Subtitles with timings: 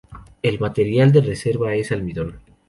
[0.41, 2.39] El material de reserva es almidón.